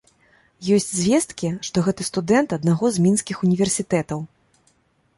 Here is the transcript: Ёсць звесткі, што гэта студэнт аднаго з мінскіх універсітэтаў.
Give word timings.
Ёсць 0.77 0.89
звесткі, 0.99 1.51
што 1.69 1.85
гэта 1.89 2.09
студэнт 2.09 2.59
аднаго 2.59 2.93
з 2.99 3.07
мінскіх 3.07 3.37
універсітэтаў. 3.49 4.19